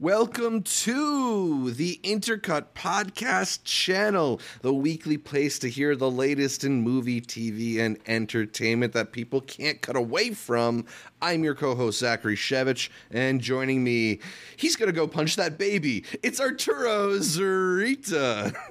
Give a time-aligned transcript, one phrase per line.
[0.00, 7.20] Welcome to the Intercut Podcast channel, the weekly place to hear the latest in movie,
[7.20, 10.84] TV, and entertainment that people can't cut away from.
[11.20, 14.20] I'm your co host, Zachary Shevich, and joining me,
[14.56, 16.04] he's going to go punch that baby.
[16.22, 18.54] It's Arturo Zurita.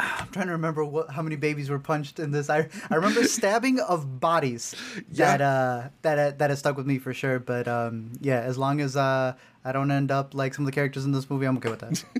[0.00, 2.48] I'm trying to remember what how many babies were punched in this.
[2.48, 4.76] I I remember stabbing of bodies
[5.14, 5.50] that Yeah.
[5.50, 7.40] uh that uh, that has stuck with me for sure.
[7.40, 9.34] But um yeah, as long as uh
[9.64, 11.80] I don't end up like some of the characters in this movie, I'm okay with
[11.80, 12.04] that.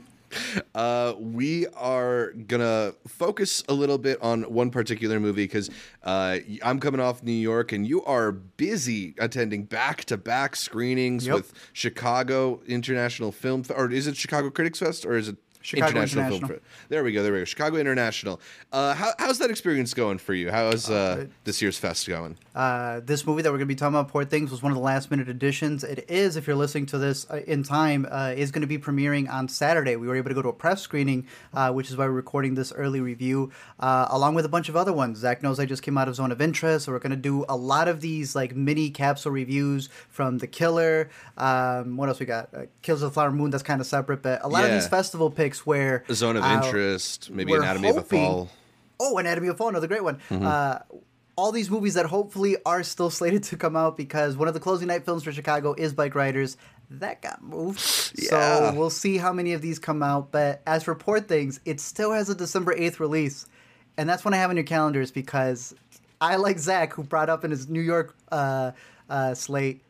[0.74, 5.70] Uh, we are gonna focus a little bit on one particular movie because
[6.02, 11.34] uh, I'm coming off New York and you are busy attending back-to-back screenings Yep.
[11.34, 15.36] with Chicago International Film, Fe- or is it Chicago Critics Fest, or is it
[15.68, 16.48] Chicago Film International.
[16.48, 17.22] Fe- There we go.
[17.22, 17.44] There we go.
[17.44, 18.40] Chicago International.
[18.72, 20.50] Uh, how, how's that experience going for you?
[20.50, 22.38] How's uh, this year's fest going?
[22.54, 24.76] Uh, this movie that we're going to be talking about, Poor Things, was one of
[24.76, 25.84] the last minute additions.
[25.84, 28.78] It is, if you're listening to this uh, in time, uh, is going to be
[28.78, 29.96] premiering on Saturday.
[29.96, 32.54] We were able to go to a press screening, uh, which is why we're recording
[32.54, 35.18] this early review, uh, along with a bunch of other ones.
[35.18, 37.44] Zach knows I just came out of Zone of Interest, so we're going to do
[37.48, 41.10] a lot of these like mini capsule reviews from The Killer.
[41.36, 42.48] Um, what else we got?
[42.54, 44.88] Uh, Kills of the Flower Moon, that's kind of separate, but a lot of these
[44.88, 46.04] festival picks where.
[46.06, 48.50] The Zone of uh, interest, maybe Anatomy of a Fall.
[49.00, 50.18] Oh, Anatomy of a Fall, another great one.
[50.30, 50.46] Mm-hmm.
[50.46, 50.78] Uh,
[51.36, 54.60] all these movies that hopefully are still slated to come out because one of the
[54.60, 56.56] closing night films for Chicago is Bike Riders.
[56.90, 57.78] That got moved.
[58.16, 58.28] Yeah.
[58.28, 60.32] So we'll see how many of these come out.
[60.32, 63.46] But as for Poor Things, it still has a December 8th release.
[63.96, 65.74] And that's one I have on your calendars because
[66.20, 68.72] I, like Zach, who brought up in his New York uh,
[69.08, 69.82] uh, slate,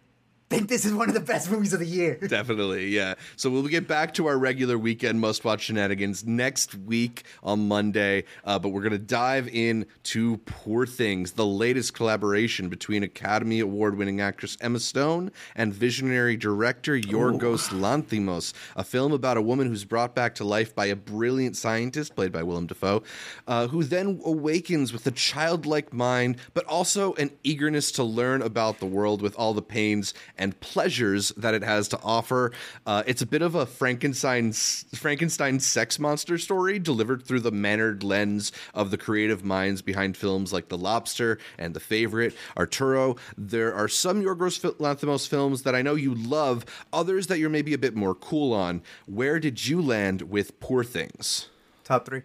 [0.48, 2.14] think this is one of the best movies of the year.
[2.28, 3.14] Definitely, yeah.
[3.36, 8.24] So we'll get back to our regular weekend must watch shenanigans next week on Monday.
[8.44, 13.60] Uh, but we're going to dive in to Poor Things, the latest collaboration between Academy
[13.60, 19.66] Award winning actress Emma Stone and visionary director Yorgos Lanthimos, a film about a woman
[19.66, 23.02] who's brought back to life by a brilliant scientist, played by Willem Dafoe,
[23.46, 28.78] uh, who then awakens with a childlike mind, but also an eagerness to learn about
[28.78, 32.53] the world with all the pains and pleasures that it has to offer.
[32.87, 38.03] Uh, it's a bit of a Frankenstein Frankenstein sex monster story delivered through the mannered
[38.03, 42.34] lens of the creative minds behind films like The Lobster and The Favorite.
[42.56, 47.50] Arturo, there are some Yorgos Lanthimos films that I know you love, others that you're
[47.50, 48.82] maybe a bit more cool on.
[49.06, 51.49] Where did you land with Poor Things?
[51.84, 52.22] Top three.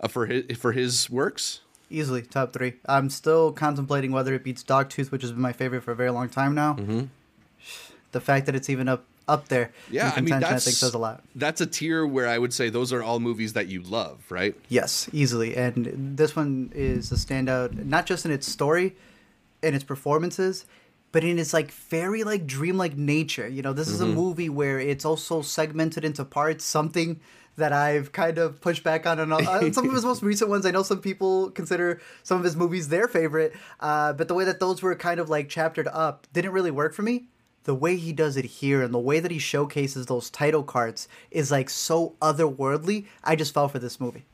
[0.00, 1.60] Uh, for his for his works?
[1.88, 2.74] Easily top three.
[2.86, 6.10] I'm still contemplating whether it beats Dogtooth, which has been my favorite for a very
[6.10, 6.74] long time now.
[6.74, 7.04] Mm-hmm.
[8.12, 10.94] The fact that it's even up up there, Yeah, I mean that's I think says
[10.94, 11.22] a lot.
[11.34, 14.54] That's a tier where I would say those are all movies that you love, right?
[14.68, 15.56] Yes, easily.
[15.56, 18.94] And this one is a standout, not just in its story
[19.62, 20.64] and its performances,
[21.12, 23.48] but in its like fairy like dreamlike nature.
[23.48, 26.64] You know, this is a movie where it's also segmented into parts.
[26.64, 27.20] Something
[27.56, 29.18] that I've kind of pushed back on.
[29.20, 32.44] on uh, some of his most recent ones, I know some people consider some of
[32.44, 35.88] his movies their favorite, uh, but the way that those were kind of like chaptered
[35.88, 37.28] up didn't really work for me
[37.66, 41.08] the way he does it here and the way that he showcases those title cards
[41.32, 43.06] is like so otherworldly.
[43.24, 44.24] I just fell for this movie.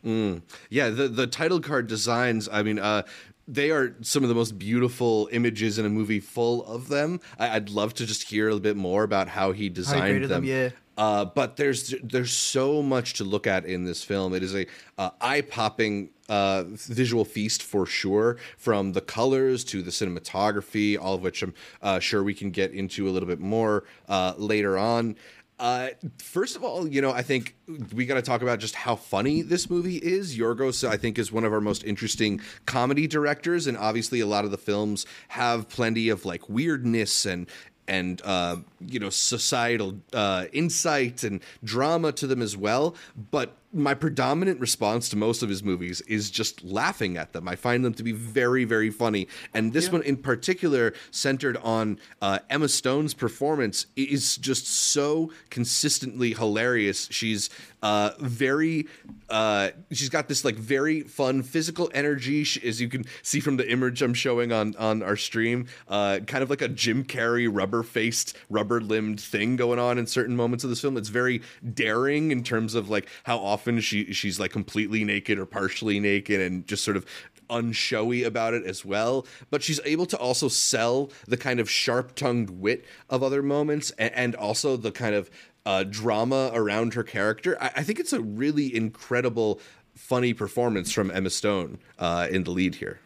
[0.69, 2.47] Yeah, the the title card designs.
[2.53, 3.05] I mean, uh,
[3.49, 6.21] they are some of the most beautiful images in a movie.
[6.21, 7.21] Full of them.
[7.39, 10.29] I, I'd love to just hear a little bit more about how he designed created
[10.29, 10.69] them, yeah.
[10.97, 14.35] Uh, but there's there's so much to look at in this film.
[14.35, 14.67] It is a
[14.99, 21.15] uh, eye popping uh, visual feast for sure, from the colors to the cinematography, all
[21.15, 24.77] of which I'm uh, sure we can get into a little bit more uh, later
[24.77, 25.17] on.
[25.59, 27.55] Uh, first of all, you know, I think
[27.95, 30.37] we got to talk about just how funny this movie is.
[30.37, 34.45] Yorgos, I think, is one of our most interesting comedy directors, and obviously, a lot
[34.45, 37.47] of the films have plenty of like weirdness and
[37.93, 42.97] and uh, you know societal uh, insight and drama to them as well.
[43.31, 47.49] But my predominant response to most of his movies is just laughing at them.
[47.49, 51.99] I find them to be very, very funny, and this one in particular, centered on
[52.21, 57.09] uh, Emma Stone's performance, is just so consistently hilarious.
[57.11, 57.49] She's
[57.83, 58.87] uh, very,
[59.31, 63.57] uh, she's got this like very fun physical energy, she, as you can see from
[63.57, 65.67] the image I'm showing on on our stream.
[65.89, 70.07] Uh, kind of like a Jim Carrey rubber faced, rubber limbed thing going on in
[70.07, 70.97] certain moments of this film.
[70.97, 71.43] It's very
[71.75, 76.41] daring in terms of like how often she she's like completely naked or partially naked
[76.41, 77.07] and just sort of
[77.51, 79.27] unshowy about it as well.
[79.51, 83.91] But she's able to also sell the kind of sharp tongued wit of other moments
[83.93, 85.31] and, and also the kind of
[85.65, 87.57] uh, drama around her character.
[87.61, 89.61] I, I think it's a really incredible,
[89.95, 92.99] funny performance from Emma Stone uh, in the lead here.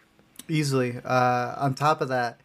[0.48, 1.00] Easily.
[1.04, 2.40] Uh, on top of that,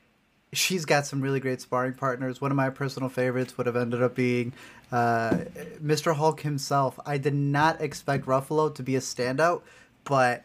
[0.54, 2.42] she's got some really great sparring partners.
[2.42, 4.54] One of my personal favorites would have ended up being
[4.92, 5.40] uh,
[5.84, 6.16] Mr.
[6.16, 7.00] Hulk himself.
[7.06, 9.62] I did not expect Ruffalo to be a standout,
[10.04, 10.44] but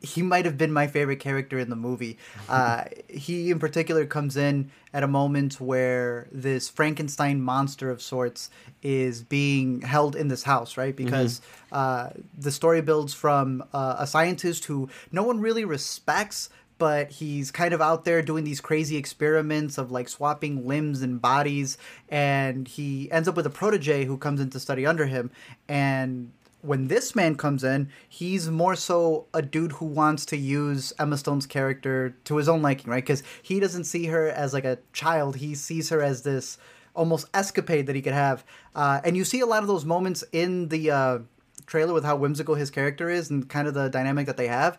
[0.00, 2.18] he might have been my favorite character in the movie.
[2.48, 8.48] Uh, he, in particular, comes in at a moment where this Frankenstein monster of sorts
[8.82, 10.96] is being held in this house, right?
[10.96, 11.74] Because mm-hmm.
[11.74, 12.08] uh,
[12.38, 16.48] the story builds from uh, a scientist who no one really respects,
[16.78, 21.20] but he's kind of out there doing these crazy experiments of like swapping limbs and
[21.20, 21.76] bodies
[22.08, 25.30] and he ends up with a protege who comes in to study under him
[25.68, 26.30] and
[26.60, 31.16] when this man comes in, he's more so a dude who wants to use Emma
[31.16, 33.02] Stone's character to his own liking, right?
[33.02, 36.58] Because he doesn't see her as like a child; he sees her as this
[36.94, 38.44] almost escapade that he could have.
[38.74, 41.18] Uh, and you see a lot of those moments in the uh,
[41.66, 44.78] trailer with how whimsical his character is and kind of the dynamic that they have.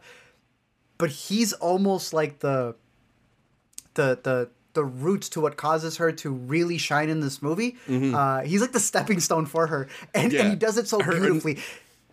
[1.00, 2.76] But he's almost like the
[3.96, 7.78] the the the roots to what causes her to really shine in this movie.
[7.88, 8.14] Mm-hmm.
[8.14, 10.42] Uh, he's like the stepping stone for her, and, yeah.
[10.42, 11.58] and he does it so her, beautifully.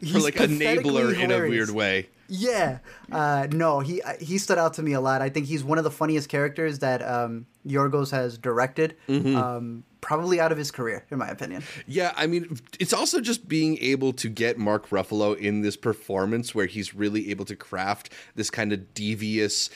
[0.00, 1.18] He's like enabler hilarious.
[1.18, 2.08] in a weird way.
[2.28, 2.78] Yeah,
[3.12, 5.22] uh, no, he he stood out to me a lot.
[5.22, 8.96] I think he's one of the funniest characters that um, Yorgos has directed.
[9.08, 9.36] Mm-hmm.
[9.36, 11.64] Um, probably out of his career, in my opinion.
[11.88, 16.54] Yeah, I mean, it's also just being able to get Mark Ruffalo in this performance
[16.54, 19.68] where he's really able to craft this kind of devious,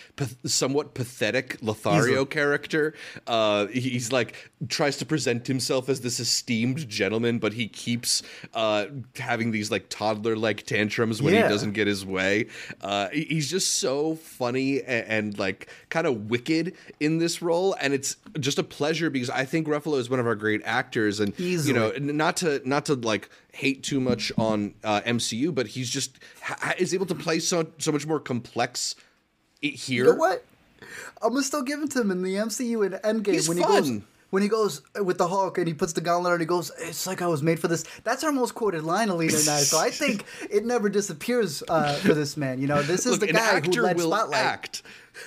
[0.47, 2.95] somewhat pathetic Lothario character.
[3.27, 8.23] Uh, he's like tries to present himself as this esteemed gentleman, but he keeps
[8.55, 8.87] uh,
[9.19, 11.43] having these like toddler like tantrums when yeah.
[11.43, 12.47] he doesn't get his way.
[12.83, 17.93] Uh, he's just so funny and, and like kind of wicked in this role, and
[17.93, 21.19] it's just a pleasure because I think Ruffalo is one one of our great actors,
[21.19, 21.75] and Easily.
[21.75, 25.89] you know, not to not to like hate too much on uh, MCU, but he's
[25.89, 28.95] just ha- is able to play so so much more complex
[29.63, 30.05] here.
[30.05, 30.45] You know what?
[31.23, 33.83] I'm gonna still give it to him in the MCU in Endgame he's when fun.
[33.85, 36.41] he goes when he goes with the Hulk and he puts the gauntlet on and
[36.41, 37.85] he goes, It's like I was made for this.
[38.05, 39.61] That's our most quoted line, Alina and I.
[39.61, 42.61] So I think it never disappears uh, for this man.
[42.61, 44.41] You know, this is Look, the guy who led Spotlight.
[44.41, 44.83] Act.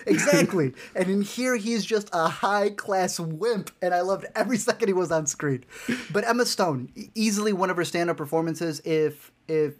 [0.08, 0.74] exactly.
[0.96, 4.94] And in here, he's just a high class wimp, and I loved every second he
[4.94, 5.66] was on screen.
[6.12, 8.80] But Emma Stone, easily one of her stand up performances.
[8.86, 9.76] If if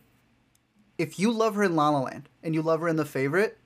[0.98, 3.58] if you love her in La La Land and you love her in The Favorite,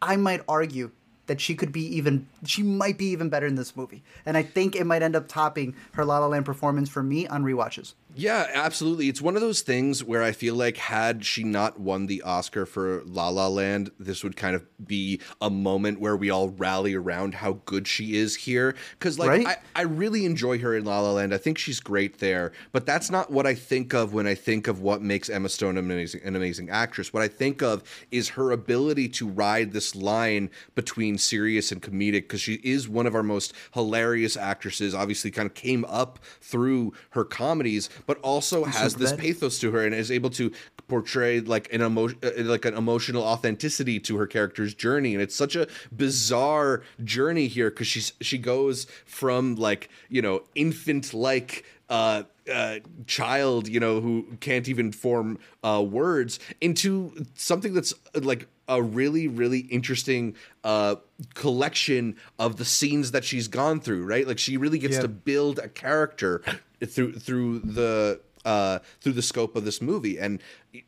[0.00, 0.90] I might argue
[1.26, 4.02] that she could be even she might be even better in this movie.
[4.24, 7.26] And I think it might end up topping her La La Land performance for me
[7.26, 7.94] on rewatches.
[8.18, 9.10] Yeah, absolutely.
[9.10, 12.64] It's one of those things where I feel like had she not won the Oscar
[12.64, 16.94] for La La Land, this would kind of be a moment where we all rally
[16.94, 18.74] around how good she is here.
[18.98, 19.46] Because like right?
[19.46, 21.34] I, I really enjoy her in La La Land.
[21.34, 22.52] I think she's great there.
[22.72, 25.76] But that's not what I think of when I think of what makes Emma Stone
[25.76, 27.12] an amazing, an amazing actress.
[27.12, 32.22] What I think of is her ability to ride this line between serious and comedic
[32.22, 34.94] because she is one of our most hilarious actresses.
[34.94, 39.84] Obviously, kind of came up through her comedies but also has this pathos to her
[39.84, 40.52] and is able to
[40.88, 45.14] portray like an emotion uh, like an emotional authenticity to her character's journey.
[45.14, 50.42] And it's such a bizarre journey here because she's she goes from like you know
[50.54, 57.74] infant like uh, uh, child, you know, who can't even form uh, words, into something
[57.74, 60.34] that's like a really, really interesting
[60.64, 60.96] uh,
[61.34, 64.04] collection of the scenes that she's gone through.
[64.06, 65.02] Right, like she really gets yeah.
[65.02, 66.42] to build a character
[66.84, 70.18] through through the uh, through the scope of this movie.
[70.18, 70.40] And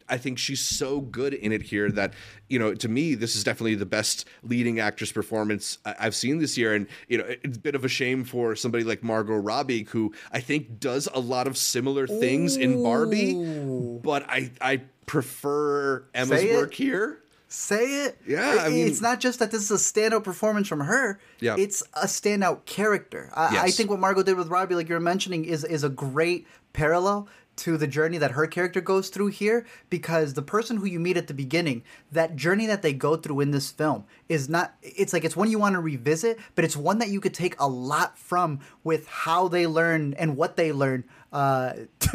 [0.08, 2.14] I think she's so good in it here that,
[2.48, 6.56] you know, to me, this is definitely the best leading actress performance I've seen this
[6.56, 6.72] year.
[6.72, 10.14] And, you know, it's a bit of a shame for somebody like Margot Robbie, who
[10.30, 12.60] I think does a lot of similar things Ooh.
[12.60, 13.34] in Barbie,
[14.02, 17.18] but I, I prefer Emma's work here.
[17.48, 18.18] Say it.
[18.26, 21.18] Yeah, I mean, it's not just that this is a standout performance from her.
[21.40, 23.30] Yeah, it's a standout character.
[23.34, 23.64] I, yes.
[23.64, 27.26] I think what Margot did with Robbie, like you're mentioning, is is a great parallel
[27.58, 31.16] to the journey that her character goes through here because the person who you meet
[31.16, 35.12] at the beginning that journey that they go through in this film is not it's
[35.12, 37.66] like it's one you want to revisit but it's one that you could take a
[37.66, 41.02] lot from with how they learn and what they learn
[41.32, 41.72] uh,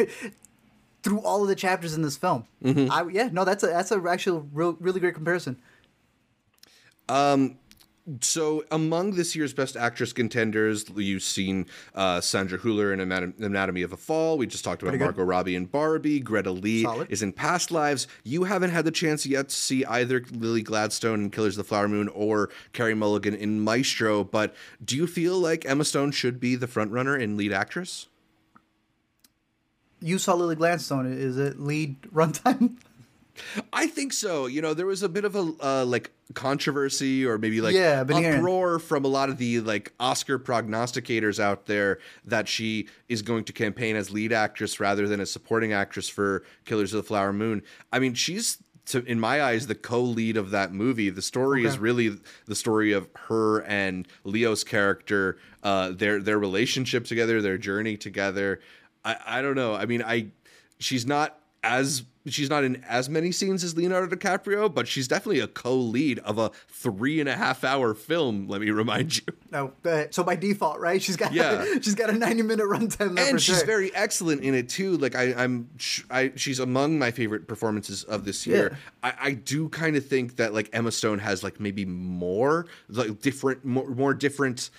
[1.03, 2.45] through all of the chapters in this film.
[2.63, 2.91] Mm-hmm.
[2.91, 5.61] I, yeah no that's a that's a actual real, really great comparison.
[7.09, 7.57] Um
[8.19, 13.93] so among this year's best actress contenders you've seen uh, sandra hüller in anatomy of
[13.93, 14.37] a fall.
[14.37, 16.19] We just talked about margot robbie and barbie.
[16.19, 17.09] Greta lee Solid.
[17.09, 18.07] is in past lives.
[18.23, 21.67] You haven't had the chance yet to see either lily gladstone in killers of the
[21.69, 26.39] flower moon or carey mulligan in maestro but do you feel like emma stone should
[26.39, 28.07] be the frontrunner in lead actress
[30.03, 32.77] you saw lily gladstone is it lead runtime
[33.71, 34.45] I think so.
[34.45, 38.03] You know, there was a bit of a uh, like controversy or maybe like Yeah,
[38.03, 38.39] been hearing.
[38.39, 43.43] uproar from a lot of the like Oscar prognosticators out there that she is going
[43.45, 47.33] to campaign as lead actress rather than a supporting actress for Killers of the Flower
[47.33, 47.63] Moon.
[47.91, 51.09] I mean, she's to, in my eyes the co-lead of that movie.
[51.09, 57.05] The story is really the story of her and Leo's character, uh, their their relationship
[57.05, 58.59] together, their journey together.
[59.05, 59.73] I, I don't know.
[59.73, 60.27] I mean, I
[60.79, 65.39] she's not as she's not in as many scenes as Leonardo DiCaprio, but she's definitely
[65.39, 68.47] a co-lead of a three and a half hour film.
[68.47, 69.23] Let me remind you.
[69.51, 71.01] No, uh, so by default, right?
[71.01, 71.65] She's got Yeah.
[71.81, 73.19] she's got a ninety minute runtime.
[73.19, 73.65] and she's sure.
[73.65, 74.97] very excellent in it too.
[74.97, 75.69] Like I, I'm,
[76.09, 78.77] I, she's among my favorite performances of this year.
[79.01, 83.21] I, I do kind of think that like Emma Stone has like maybe more like
[83.21, 84.69] different, more, more different,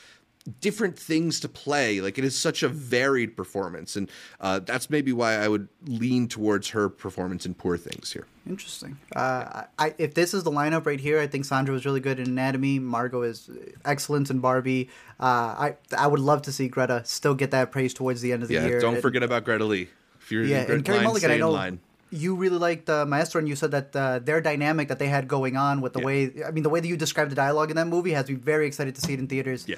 [0.61, 2.01] different things to play.
[2.01, 4.11] Like it is such a varied performance, and
[4.41, 8.27] uh, that's maybe why I would lean towards her performance in Poor Things here.
[8.47, 8.99] Interesting.
[9.17, 12.19] Uh, I, if this is the lineup right here, I think Sandra was really good
[12.21, 12.79] in Anatomy.
[12.79, 13.49] Margot is
[13.85, 14.91] excellent in Barbie.
[15.19, 18.43] Uh, I I would love to see Greta still get that praise towards the end
[18.43, 18.81] of the Yeah, year.
[18.81, 19.89] don't And- forget about Greta Lee.
[20.21, 21.81] If you're Yeah, and Carey Mulligan, I know line.
[22.11, 25.29] you really liked uh, Maestro, and you said that uh, their dynamic that they had
[25.29, 26.07] going on with the Yeah.
[26.07, 28.35] way, I mean, the way that you described the dialogue in that movie has me
[28.35, 29.67] very excited to see it in theaters.
[29.69, 29.77] Yeah.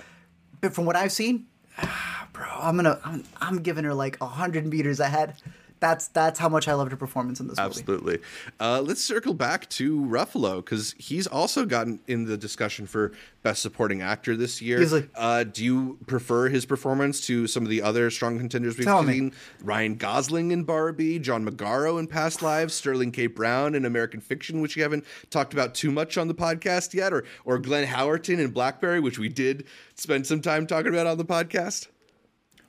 [0.61, 1.47] But from what I've seen,
[1.79, 5.35] ah, bro, I'm gonna, I'm, I'm giving her like hundred meters ahead.
[5.81, 7.67] That's that's how much I loved her performance in this movie.
[7.67, 8.19] Absolutely.
[8.59, 13.63] Uh, let's circle back to Ruffalo because he's also gotten in the discussion for Best
[13.63, 14.81] Supporting Actor this year.
[14.81, 15.09] Easily.
[15.15, 19.03] Uh, do you prefer his performance to some of the other strong contenders we've Tell
[19.03, 19.13] me.
[19.13, 19.33] seen?
[19.63, 23.27] Ryan Gosling in Barbie, John Magaro in Past Lives, Sterling K.
[23.27, 27.13] Brown in American Fiction, which we haven't talked about too much on the podcast yet,
[27.13, 29.65] or or Glenn Howerton in Blackberry, which we did
[29.95, 31.89] spend some time talking about on the podcast.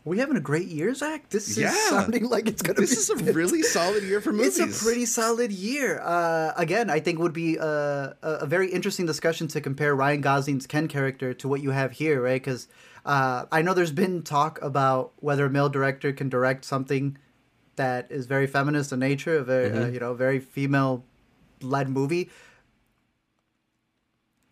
[0.07, 1.29] We having a great year, Zach?
[1.29, 1.71] This Yeah.
[1.71, 2.97] is sounding like it's gonna This be.
[2.97, 4.59] is a really solid year for movies.
[4.59, 5.99] It's a pretty solid year.
[6.01, 10.67] Uh, again, I think would be a, a, very interesting discussion to compare Ryan Gosling's
[10.67, 12.41] Ken character to what you have here, right?
[12.41, 12.67] Because
[13.05, 17.17] uh, I know there's been talk about whether a male director can direct something
[17.77, 21.05] that is very feminist in nature, a very uh, you know very female
[21.61, 22.29] led movie.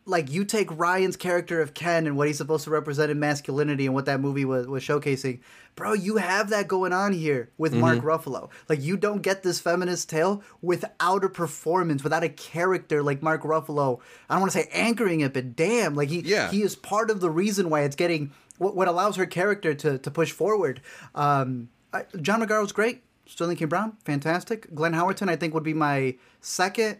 [0.08, 3.88] Like you take Ryan's character of Ken and what he's supposed to represent in masculinity
[3.88, 5.40] and what that movie was, was showcasing,
[5.76, 5.94] bro.
[5.94, 8.50] You have that going on here with Mark Ruffalo.
[8.70, 13.42] Like you don't get this feminist tale without a performance, without a character like Mark
[13.42, 14.00] Ruffalo.
[14.30, 16.52] I don't want to say anchoring it, but damn, like he Yeah.
[16.52, 19.98] he is part of the reason why it's getting what, what allows her character to
[19.98, 20.82] to push forward.
[21.16, 23.02] Um, I, John great.
[23.28, 23.66] Sterling K.
[23.66, 24.74] Brown, fantastic.
[24.76, 26.98] Glenn Howerton, I think, would be my second,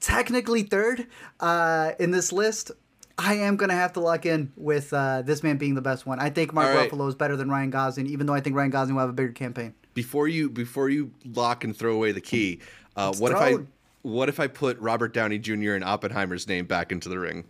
[0.00, 1.06] technically third
[1.40, 2.70] uh, in this list.
[3.18, 6.06] I am going to have to lock in with uh, this man being the best
[6.06, 6.20] one.
[6.20, 6.88] I think Mark right.
[6.88, 9.14] Ruffalo is better than Ryan Gosling, even though I think Ryan Gosling will have a
[9.14, 9.74] bigger campaign.
[9.94, 12.60] before you before you lock and throw away the key,
[12.94, 13.56] uh, what if I
[14.02, 15.72] what if I put Robert Downey Jr.
[15.72, 17.44] and Oppenheimer's name back into the ring?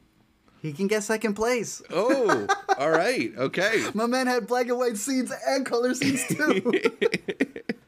[0.63, 1.83] He can get second place.
[1.91, 2.47] Oh,
[2.79, 3.85] all right, okay.
[3.95, 6.89] My man had black and white scenes and color scenes too.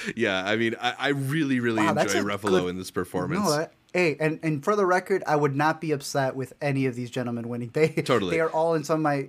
[0.16, 3.44] Yeah, I mean, I, I really really Wow, enjoy Ruffalo good- in this performance.
[3.44, 6.86] No, I, hey, and and for the record, I would not be upset with any
[6.86, 7.70] of these gentlemen winning.
[7.72, 8.30] They Totally.
[8.36, 9.28] they are all in some of my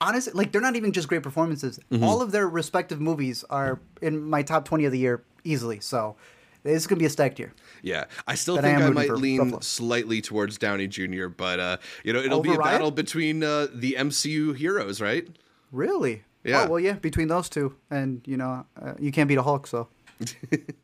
[0.00, 1.78] honestly like they're not even just great performances.
[1.90, 2.04] Mm-hmm.
[2.04, 5.80] All of their respective movies are in my top twenty of the year easily.
[5.80, 6.16] So
[6.62, 7.52] this is gonna be a stacked year.
[7.82, 11.76] Yeah, I still I think am I, might lean slightly towards Downey Jr., but uh,
[12.02, 12.74] you know, it'll be Over a Ryan?
[12.74, 15.28] battle between uh, the MCU heroes, right?
[15.70, 16.22] Really?
[16.42, 16.64] Yeah.
[16.64, 16.94] Oh, well, yeah.
[16.94, 19.66] Between those two, and you know, uh, you can't beat a Hulk.
[19.66, 19.88] So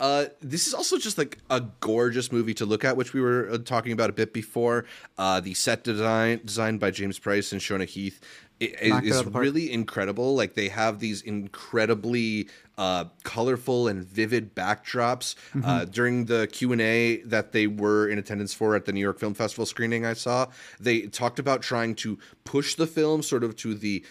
[0.00, 3.46] Uh, this is also just like a gorgeous movie to look at, which we were
[3.52, 4.86] uh, talking about a bit before.
[5.18, 8.22] Uh, the set design designed by James Price and Shona Heath
[8.62, 9.42] i- i- it is out of the park.
[9.44, 10.34] really incredible.
[10.34, 15.34] Like they have these incredibly uh, colorful and vivid backdrops.
[15.52, 15.64] Mm-hmm.
[15.64, 19.00] Uh, during the Q and A that they were in attendance for at the New
[19.00, 20.46] York Film Festival screening, I saw
[20.80, 24.06] they talked about trying to push the film sort of to the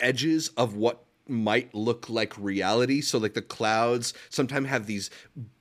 [0.00, 3.00] edges of what might look like reality.
[3.00, 5.10] So like the clouds sometimes have these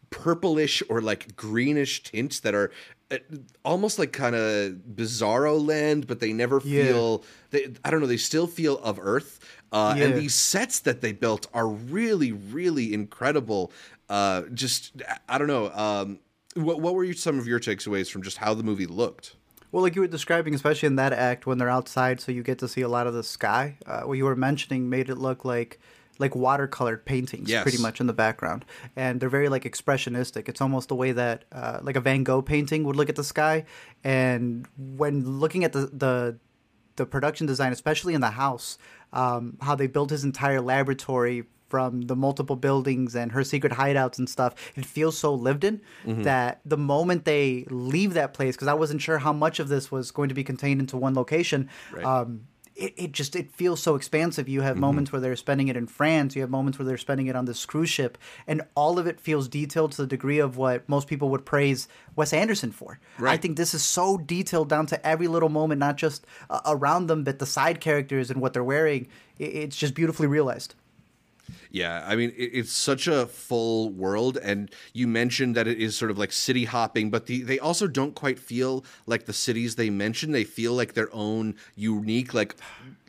[0.10, 2.72] purplish or like greenish tints that are
[3.12, 3.18] uh,
[3.66, 6.86] almost like kind of bizarro land, but they never Yeah.
[6.86, 7.24] feel.
[7.52, 8.08] They, I don't know.
[8.08, 9.40] They still feel of Earth.
[9.72, 10.06] Uh, Yeah.
[10.06, 13.72] And these sets that they built are really, really incredible.
[14.10, 15.72] Uh, just I don't know.
[15.72, 16.20] Um,
[16.56, 19.36] what what were some of your takeaways from just how the movie looked?
[19.74, 22.60] Well, like you were describing, especially in that act when they're outside, so you get
[22.60, 23.78] to see a lot of the sky.
[23.88, 25.80] Uh, what you were mentioning made it look like
[26.20, 27.64] like watercolored paintings, Yes.
[27.64, 28.66] pretty much in the background,
[28.96, 30.48] and they're very like expressionistic.
[30.48, 33.24] It's almost the way that uh, like a Van Gogh painting would look at the
[33.24, 33.66] sky.
[34.04, 36.38] And when looking at the the
[36.98, 38.78] the production design, especially in the house,
[39.12, 44.20] um, how they built his entire laboratory from the multiple buildings and her secret hideouts
[44.20, 44.54] and stuff.
[44.76, 45.82] It feels so lived in
[46.30, 49.92] that the moment they leave that place, because I wasn't sure how much of this
[49.92, 51.70] was going to be contained into one location.
[51.92, 52.06] Right.
[52.06, 52.42] Um,
[52.76, 54.50] it, it just it feels so expansive.
[54.50, 56.36] You have moments where they're spending it in France.
[56.36, 59.20] You have moments where they're spending it on this cruise ship, and all of it
[59.20, 63.00] feels detailed to the degree of what most people would praise Wes Anderson for.
[63.34, 67.08] I think this is so detailed down to every little moment, not just uh, around
[67.08, 69.08] them, but the side characters and what they're wearing.
[69.40, 70.74] I- it's just beautifully realized.
[71.74, 75.96] Yeah, I mean it, it's such a full world, and you mentioned that it is
[75.96, 79.76] sort of like city hopping, but the, they also don't quite feel like the cities
[79.76, 80.32] they mention.
[80.32, 82.56] They feel like their own unique, like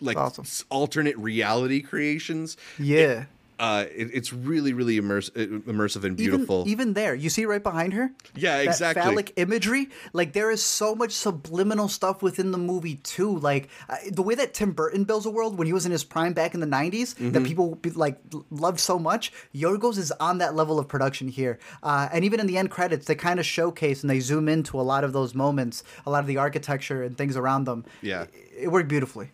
[0.00, 0.47] like Awesome.
[0.71, 2.56] alternate reality creations.
[2.78, 3.26] Yeah.
[3.58, 6.62] Uh, it, it's really, really immerse, uh, immersive and beautiful.
[6.62, 8.11] Even, even there, you see right behind her.
[8.34, 9.02] Yeah, that exactly.
[9.02, 13.38] Phallic imagery, like there is so much subliminal stuff within the movie too.
[13.38, 16.02] Like uh, the way that Tim Burton builds a world when he was in his
[16.04, 17.30] prime back in the '90s, Mm-hmm.
[17.32, 18.18] that people be, like
[18.50, 19.32] loved so much.
[19.54, 23.06] Yorgos is on that level of production here, uh, and even in the end credits,
[23.06, 26.20] they kind of showcase and they zoom into a lot of those moments, a lot
[26.20, 27.84] of the architecture and things around them.
[28.02, 28.23] Yeah.
[28.23, 28.30] it,
[28.64, 29.30] it worked beautifully.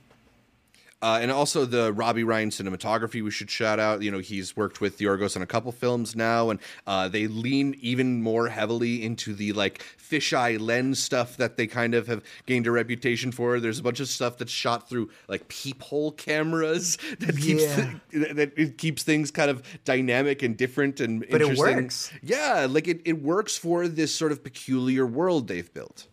[1.03, 4.03] Uh, and also the Robbie Ryan cinematography we should shout out.
[4.03, 7.27] You know, he's worked with the Yorgos on a couple films now, and uh, they
[7.27, 12.23] lean even more heavily into the like fisheye lens stuff that they kind of have
[12.45, 13.61] gained a reputation for.
[13.61, 17.95] There's a bunch of stuff that's shot through like peephole cameras that keeps Yeah.
[18.13, 22.13] that it keeps things kind of dynamic and different and But it works.
[22.23, 26.09] Yeah, like it, it works for this sort of peculiar world they've built.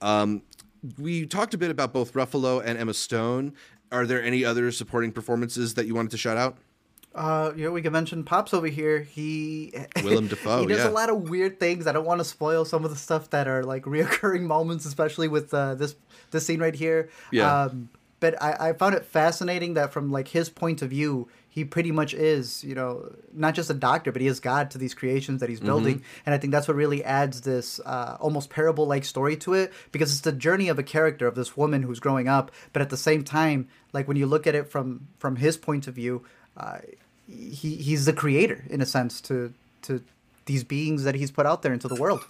[0.00, 0.42] Um,
[0.98, 3.54] we talked a bit about both Ruffalo and Emma Stone.
[3.92, 6.58] Are there any other supporting performances that you wanted to shout out?
[7.14, 9.00] Uh, you know, we can mention Pops over here.
[9.00, 9.72] He
[10.02, 10.88] Willem Dafoe, he does yeah.
[10.88, 11.86] a lot of weird things.
[11.86, 15.28] I don't want to spoil some of the stuff that are like reoccurring moments, especially
[15.28, 15.94] with uh, this
[16.32, 17.08] this scene right here.
[17.30, 17.64] Yeah.
[17.64, 17.88] Um,
[18.18, 21.92] but I, I found it fascinating that from like his point of view, he pretty
[21.92, 25.38] much is, you know, not just a doctor, but he is God to these creations
[25.40, 25.66] that he's Mm-hmm.
[25.66, 26.02] building.
[26.26, 29.72] And I think that's what really adds this uh, almost parable like story to it
[29.92, 32.50] because it's the journey of a character of this woman who's growing up.
[32.72, 35.86] But at the same time, like when you look at it from from his point
[35.86, 36.24] of view,
[36.56, 36.78] uh,
[37.28, 40.02] he he's the creator in a sense to to
[40.46, 42.22] these beings that he's put out there into the world.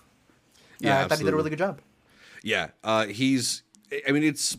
[0.80, 1.80] Yeah, Uh, I thought he did a really good job.
[2.42, 3.62] Yeah, uh, he's.
[4.06, 4.58] I mean, it's.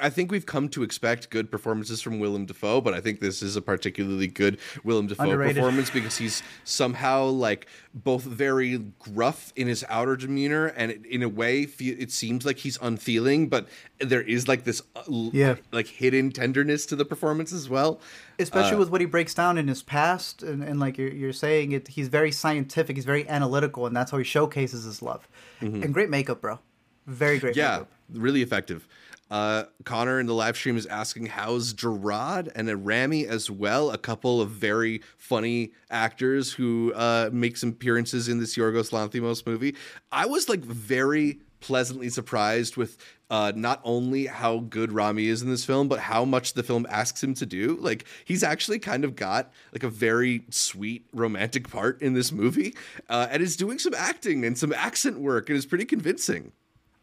[0.00, 3.42] I think we've come to expect good performances from Willem Dafoe, but I think this
[3.42, 5.56] is a particularly good Willem Dafoe Underrated.
[5.56, 11.28] performance because he's somehow like both very gruff in his outer demeanor and in a
[11.28, 15.56] way it seems like he's unfeeling, but there is like this uh, Yeah.
[15.72, 18.00] like hidden tenderness to the performance as well.
[18.38, 21.32] especially Uh, with what he breaks down in his past and, and like you're, you're
[21.32, 25.28] saying it he's very scientific he's very analytical and that's how he showcases his love
[25.60, 26.58] and great makeup bro
[27.06, 27.58] very great Mm-hmm.
[27.60, 27.88] Yeah, makeup.
[28.12, 28.88] really effective.
[29.30, 33.98] Uh, Connor in the live stream is asking how's Jerrod and Rami as well, a
[33.98, 39.74] couple of very funny actors who uh, make some appearances in this Yorgos Lanthimos movie.
[40.12, 42.98] I was like very pleasantly surprised with
[43.30, 46.86] uh, not only how good Rami is in this film, but how much the film
[46.90, 47.78] asks him to do.
[47.80, 52.74] Like he's actually kind of got like a very sweet romantic part in this movie,
[53.08, 56.52] uh, and is doing some acting and some accent work, and is pretty convincing.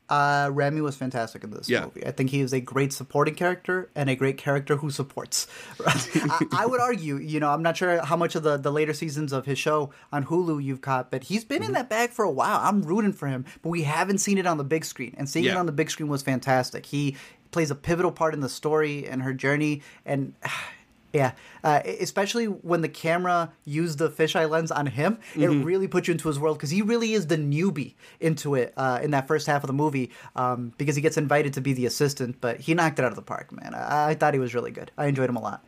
[0.10, 1.86] Uh rami was fantastic in this Yeah.
[1.86, 2.06] movie.
[2.06, 5.48] I think he is a great supporting character and a great character who supports.
[5.88, 8.94] I, I would argue you know i'm not sure how much of the the later
[8.94, 12.26] seasons of his show on hulu you've caught but he's been in that bag for
[12.26, 12.60] a while.
[12.62, 15.46] I'm rooting for him but we haven't seen it on the big screen and seeing
[15.46, 16.86] it on the big screen was fantastic.
[16.88, 17.16] He
[17.52, 20.34] plays a pivotal part in the story and her journey and
[21.14, 26.08] Yeah, uh, especially when the camera used the fisheye lens on him, it really put
[26.08, 29.28] you into his world because he really is the newbie into it uh, in that
[29.28, 32.62] first half of the movie um, because he gets invited to be the assistant, but
[32.62, 33.74] he knocked it out of the park, man.
[33.76, 34.92] I, I thought he was really good.
[34.98, 35.66] I enjoyed him a lot.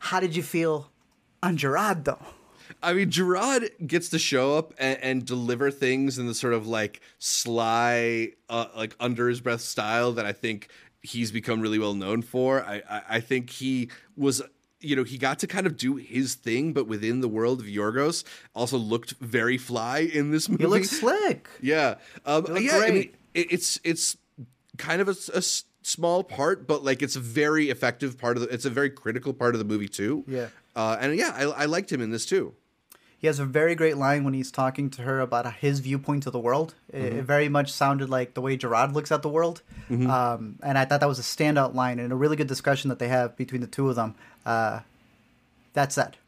[0.00, 0.90] How did you feel
[1.42, 2.18] on Jerrod, though?
[2.82, 6.66] I mean, Jerrod gets to show up and, and deliver things in the sort of
[6.66, 10.68] like sly, uh, like under his breath style that I think
[11.02, 12.62] he's become really well known for.
[12.64, 14.42] I, I, I think he was.
[14.84, 17.66] You know, he got to kind of do his thing, but within the world of
[17.66, 20.64] Yorgos, also looked very fly in this movie.
[20.64, 21.48] He looks slick.
[21.60, 22.78] Yeah, um, yeah.
[22.78, 24.16] I mean, it, it's it's
[24.76, 25.42] kind of a
[25.82, 28.48] small part, but like it's a very effective part of the.
[28.48, 30.24] It's a very critical part of the movie too.
[30.26, 30.48] Yeah.
[30.76, 32.54] uh, and yeah, I, I liked him in this too.
[33.24, 36.34] He has a very great line when he's talking to her about his viewpoint of
[36.34, 36.74] the world.
[36.92, 39.62] It, it very much sounded like the way Jerrod looks at the world.
[40.10, 42.98] Um, and I thought that was a standout line and a really good discussion that
[42.98, 44.14] they have between the two of them.
[44.44, 44.80] Uh,
[45.72, 46.18] that said,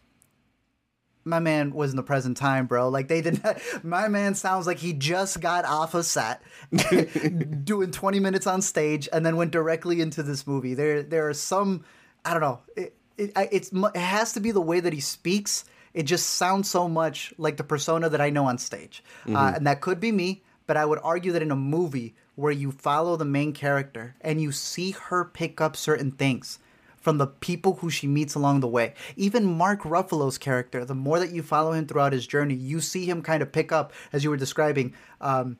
[1.23, 2.89] my man was in the present time, bro.
[2.89, 3.61] Like they did not.
[3.85, 6.41] My man sounds like he just got off a set,
[7.65, 10.73] doing twenty minutes on stage, and then went directly into this movie.
[10.73, 11.85] There, there are some.
[12.25, 12.61] I don't know.
[12.75, 15.67] It, it, it's it has to be the way that he speaks.
[15.97, 19.67] It just sounds so much like the persona that I know on stage, uh, and
[19.67, 20.43] that could be me.
[20.67, 24.43] But I would argue that in a movie where you follow the main character and
[24.43, 26.59] you see her pick up certain things
[26.99, 31.19] from the people who she meets along the way, even Mark Ruffalo's character, the more
[31.21, 34.25] that you follow him throughout his journey, you see him kind of pick up, as
[34.25, 35.57] you were describing, um,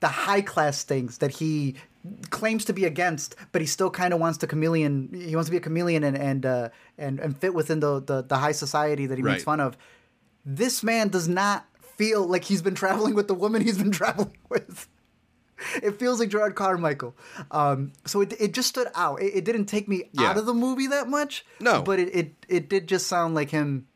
[0.00, 1.76] the high class things that he
[2.30, 5.10] claims to be against, but he still kind of wants to chameleon.
[5.14, 8.22] He wants to be a chameleon and and uh, and and fit within the, the
[8.22, 9.76] the high society that he makes fun of.
[10.44, 14.36] This man does not feel like he's been traveling with the woman he's been traveling
[14.48, 14.88] with.
[15.80, 17.14] It feels like Jerrod Carmichael.
[17.52, 19.22] Um, so it, it just stood out.
[19.22, 20.30] It, it didn't take me Yeah.
[20.30, 21.44] out of the movie that much.
[21.60, 21.82] No.
[21.82, 23.86] But it, it, it did just sound like him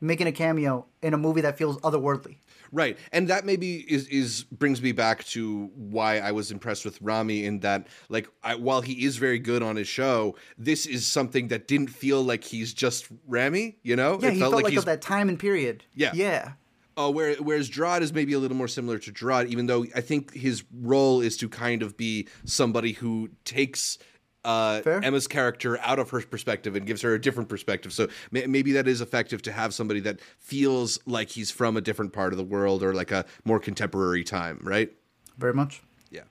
[0.00, 2.36] making a cameo in a movie that feels otherworldly.
[2.74, 7.00] Right, and that maybe is is brings me back to why I was impressed with
[7.02, 11.06] Rami in that, like, I, while he is very good on his show, this is
[11.06, 13.76] something that didn't feel like he's just Rami.
[13.82, 15.84] You know, Yeah, he felt, like, he's of that time and period.
[15.94, 16.12] Yeah.
[16.14, 16.52] Yeah.
[16.96, 20.00] Uh, where, whereas Jerrod is maybe a little more similar to Jerrod, even though I
[20.02, 23.98] think his role is to kind of be somebody who takes
[24.44, 27.92] uh, Emma's character out of her perspective and gives her a different perspective.
[27.92, 31.80] So may, maybe that is effective to have somebody that feels like he's from a
[31.80, 34.92] different part of the world or like a more contemporary time, right?
[35.38, 35.82] Very much.
[36.10, 36.22] Yeah.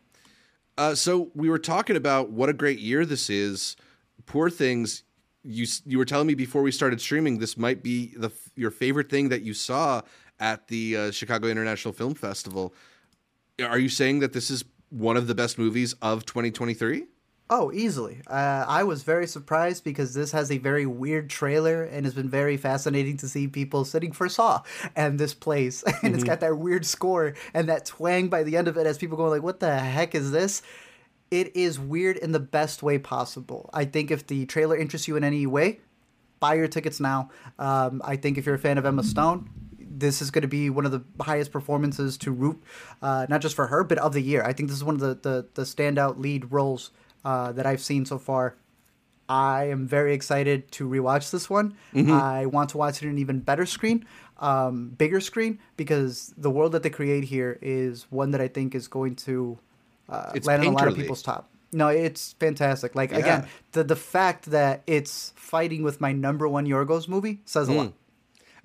[0.77, 3.75] Uh, so we were talking about what a great year this is.
[4.25, 5.03] Poor things.
[5.43, 9.09] You you were telling me before we started streaming this might be the your favorite
[9.09, 10.01] thing that you saw
[10.39, 12.75] at the uh, Chicago International Film Festival.
[13.59, 17.05] Are you saying that this is one of the best movies of 2023?
[17.53, 18.21] Oh, easily.
[18.27, 22.29] Uh, I was very surprised because this has a very weird trailer and it's been
[22.29, 24.61] very fascinating to see people sitting for Saw
[24.95, 25.83] and this place.
[26.03, 28.97] And it's got that weird score and that twang by the end of it as
[28.97, 30.61] people going like, what the heck is this?
[31.29, 33.69] It is weird in the best way possible.
[33.73, 35.81] I think if the trailer interests you in any way,
[36.39, 37.31] buy your tickets now.
[37.59, 40.69] Um, I think if you're a fan of Emma Stone, this is going to be
[40.69, 42.63] one of the highest performances to root,
[43.01, 44.41] uh, not just for her, but of the year.
[44.41, 46.91] I think this is one of the, the, the standout lead roles
[47.25, 48.55] uh, that I've seen so far.
[49.29, 51.75] I am very excited to rewatch this one.
[51.95, 54.05] I want to watch it in an even better screen,
[54.39, 58.75] um, bigger screen, because the world that they create here is one that I think
[58.75, 59.57] is going to
[60.09, 61.49] uh, land on a lot of people's top.
[61.71, 62.95] No, it's fantastic.
[62.95, 63.17] Like Yeah.
[63.19, 67.73] again, the the fact that it's fighting with my number one Yorgos movie says a
[67.73, 67.93] lot.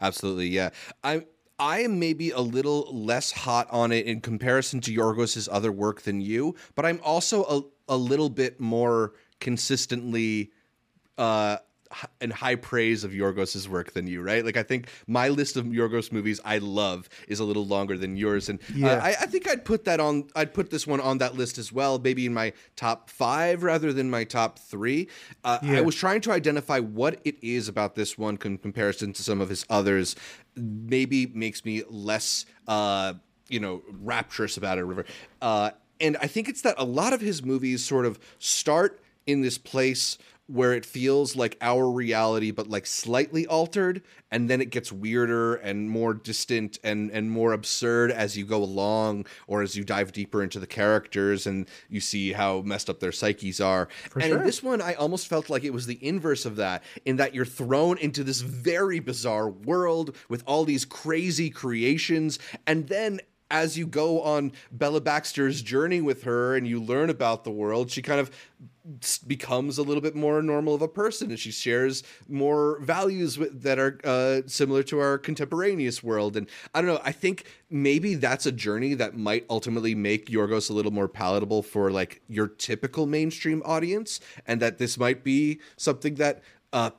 [0.00, 0.70] Absolutely, yeah.
[1.04, 1.26] I
[1.58, 6.02] I am maybe a little less hot on it in comparison to Yorgos's other work
[6.02, 10.50] than you, but I'm also a, little bit more consistently
[11.18, 11.58] uh
[12.32, 14.44] high praise of Yorgos's work than you, right?
[14.44, 18.16] Like I think my list of Yorgos movies I love is a little longer than
[18.16, 20.28] yours, and uh, I, I think I'd put that on.
[20.34, 23.92] I'd put this one on that list as well, maybe in my top five rather
[23.92, 25.08] than my top three.
[25.44, 29.22] Uh, I was trying to identify what it is about this one in comparison to
[29.22, 30.16] some of his others.
[30.56, 33.14] Maybe makes me less, uh,
[33.48, 35.06] you know, rapturous about it.
[35.40, 35.70] Uh,
[36.00, 39.58] and I think it's that a lot of his movies sort of start in this
[39.58, 44.92] place where it feels like our reality but like slightly altered and then it gets
[44.92, 49.84] weirder and more distant and and more absurd as you go along or as you
[49.84, 53.88] dive deeper into the characters and you see how messed up their psyches are.
[54.14, 57.16] And in this one i almost felt like it was the inverse of that in
[57.16, 63.20] that you're thrown into this very bizarre world with all these crazy creations and then
[63.50, 67.90] as you go on Bella Baxter's journey with her and you learn about the world,
[67.90, 68.30] she kind of
[69.26, 73.62] becomes a little bit more normal of a person and she shares more values with,
[73.62, 76.36] that are uh, similar to our contemporaneous world.
[76.36, 80.70] And I don't know, I think maybe that's a journey that might ultimately make Yorgos
[80.70, 85.60] a little more palatable for like your typical mainstream audience, and that this might be
[85.76, 86.42] something that.
[86.72, 86.90] Uh,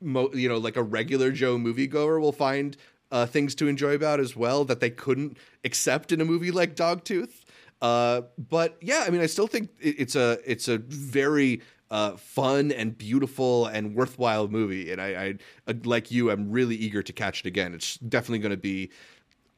[0.00, 2.78] Mo, you know, like a regular Joe moviegoer will find
[3.10, 6.76] uh, things to enjoy about as well that they couldn't accept in a movie like
[6.76, 7.44] Dogtooth.
[7.82, 12.70] Uh, but yeah, I mean, I still think it's a it's a very uh, fun
[12.72, 15.34] and beautiful and worthwhile movie, and I, I
[15.66, 17.74] uh, like you, I'm really eager to catch it again.
[17.74, 18.90] It's definitely going to be.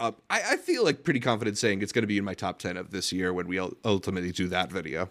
[0.01, 2.59] Uh, I, I feel like pretty confident saying it's going to be in my top
[2.59, 5.11] ten of this year when we ultimately do that video.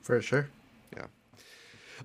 [0.00, 0.48] For sure.
[0.96, 1.06] Yeah.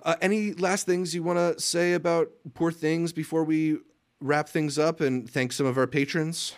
[0.02, 3.78] Uh, any last things you want to say about Poor Things before we
[4.24, 6.54] wrap things up and thank some of our patrons?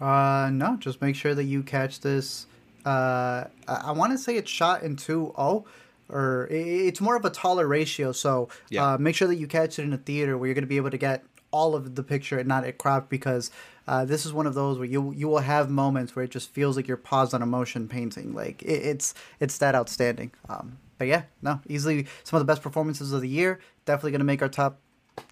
[0.00, 2.46] Uh, no, just make sure that you catch this.
[2.86, 5.64] Uh, I, want to say it's shot in 2.0,
[6.08, 8.12] or i- it's more of a taller ratio.
[8.12, 8.94] So Yeah.
[8.94, 10.76] uh, make sure that you catch it in a theater where you're going to be
[10.76, 13.50] able to get all of the picture and not at crop because
[13.86, 16.48] uh, this is one of those where you you will have moments where it just
[16.50, 18.32] feels like you're paused on a motion painting.
[18.32, 20.30] Like it, it's it's that outstanding.
[20.48, 23.58] Um, but yeah, no, easily some of the best performances of the year.
[23.84, 24.78] Definitely going to make our top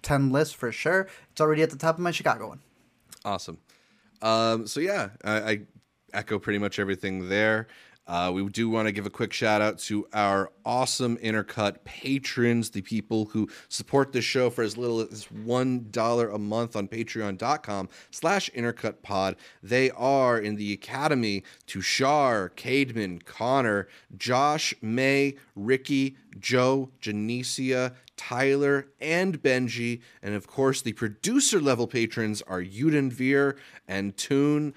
[0.01, 1.07] ten list for sure.
[1.31, 2.61] It's already at the top of my Chicago one.
[3.23, 3.57] Awesome.
[4.21, 5.61] Um, so yeah, I, I
[6.13, 7.67] echo pretty much everything there.
[8.07, 12.71] Uh, we do want to give a quick shout out to our awesome Intercut patrons,
[12.71, 17.87] the people who support this show for as little as $1 a month on patreon.com
[18.09, 19.35] slash intercutpod.
[19.61, 29.41] They are in the Academy Tushar, Cademan, Connor, Josh, May, Ricky, Joe, Janicia, Tyler, and
[29.41, 30.01] Benji.
[30.21, 33.57] And of course, the producer level patrons are Udenveer
[33.87, 34.75] and Toon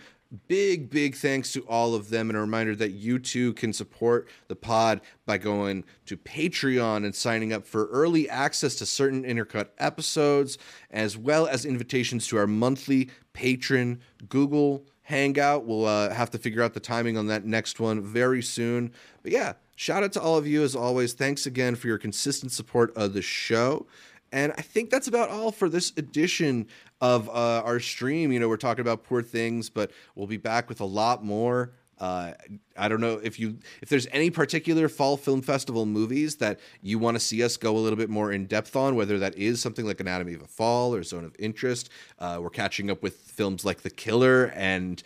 [0.49, 4.29] big big thanks to all of them and a reminder that you too can support
[4.49, 9.69] the pod by going to patreon and signing up for early access to certain intercut
[9.79, 10.59] episodes
[10.91, 16.63] as well as invitations to our monthly patron google hangout we'll uh, have to figure
[16.63, 18.91] out the timing on that next one very soon
[19.23, 22.53] but yeah shout out to all of you as always thanks again for your consistent
[22.53, 23.87] support of the show
[24.35, 26.67] and I think that's about all for this edition
[27.01, 28.33] of uh, our stream.
[28.33, 31.71] You know, we're talking about poor things, but we'll be back with a lot more.
[32.01, 32.33] Uh,
[32.77, 36.99] I don't know if you if there's any particular fall film festival movies that you
[36.99, 39.63] want to see us go a little bit more in depth on, whether that is
[39.63, 41.89] something like Anatomy of a Fall or Zone of Interest.
[42.19, 45.01] Uh, we're catching up with films like The Killer and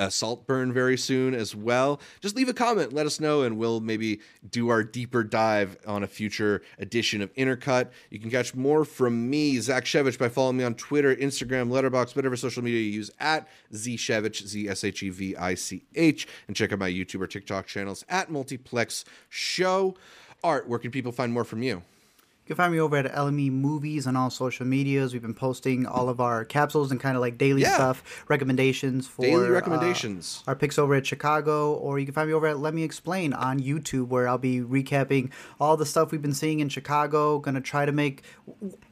[0.00, 2.00] uh, Saltburn very soon as well.
[2.20, 6.02] Just leave a comment, let us know, and we'll maybe do our deeper dive on
[6.02, 7.90] a future edition of Intercut.
[8.08, 12.16] You can catch more from me, Zach Shevich, by following me on Twitter, Instagram, Letterboxd,
[12.16, 15.82] whatever social media you use at Z Zshevich, Z S H E V I C
[15.94, 19.94] H, and check out my YouTube or TikTok channels at Multiplex Show.
[20.42, 21.82] Art, where can people find more from you?
[22.50, 25.12] You can find me over at LME Movies on all social medias.
[25.12, 27.74] We've been posting all of our capsules and kind of like daily Yeah.
[27.76, 30.42] stuff, recommendations for Daily uh, recommendations.
[30.48, 33.32] our picks over at Chicago, or you can find me over at Let Me Explain
[33.34, 37.38] on YouTube, where I'll be recapping all the stuff we've been seeing in Chicago.
[37.38, 38.24] Gonna try to make,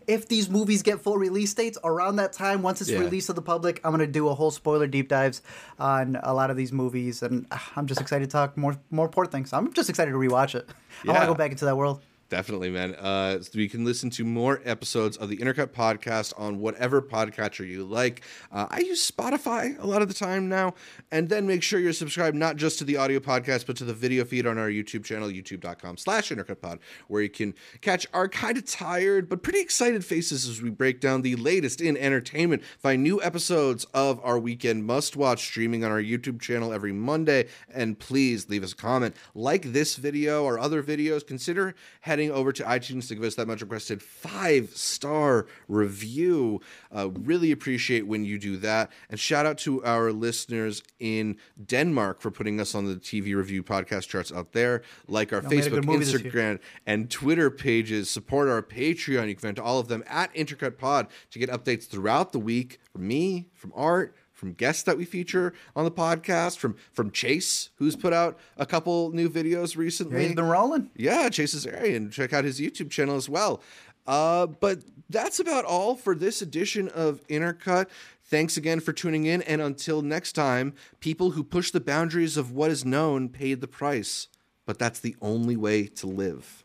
[0.06, 3.00] if these movies get full release dates around that time, once it's Yeah.
[3.00, 5.42] released to the public, I'm gonna do a whole spoiler deep dives
[5.80, 9.08] on a lot of these movies, and ah, I'm just excited to talk more more
[9.08, 9.52] poor things.
[9.52, 10.70] I'm just excited to rewatch it.
[11.04, 12.00] I want to go back into that world.
[12.28, 12.94] Definitely, man.
[12.94, 17.84] Uh, you can listen to more episodes of the Intercut podcast on whatever podcatcher you
[17.84, 18.20] like.
[18.52, 20.74] Uh, I use Spotify a lot of the time now.
[21.10, 23.94] And then make sure you're subscribed not just to the audio podcast, but to the
[23.94, 28.58] video feed on our YouTube channel, youtube.com slash intercutpod, where you can catch our kind
[28.58, 32.62] of tired but pretty excited faces as we break down the latest in entertainment.
[32.78, 37.48] Find new episodes of our weekend must watch streaming on our YouTube channel every Monday.
[37.72, 39.16] And please leave us a comment.
[39.34, 43.46] Like this video or other videos, consider heading over to iTunes to give us that
[43.46, 46.60] much requested five star review.
[46.94, 48.90] Uh, really appreciate when you do that.
[49.10, 53.62] And shout out to our listeners in Denmark for putting us on the TV review
[53.62, 54.82] podcast charts out there.
[55.06, 56.32] Like our Y'all Facebook, good movie this year.
[56.32, 58.10] Instagram, and Twitter pages.
[58.10, 59.28] Support our Patreon.
[59.28, 62.80] You can find all of them at Intercut Pod to get updates throughout the week
[62.92, 67.70] from me, from Art, from guests that we feature on the podcast, from from Chase,
[67.74, 70.26] who's put out a couple new videos recently.
[70.26, 70.90] He's been rolling.
[70.94, 73.60] Yeah, Chase's area, and check out his YouTube channel as well.
[74.06, 74.78] Uh, but
[75.10, 77.88] that's about all for this edition of Intercut.
[78.24, 82.52] Thanks again for tuning in, and until next time, people who push the boundaries of
[82.52, 84.28] what is known paid the price,
[84.66, 86.64] but that's the only way to live.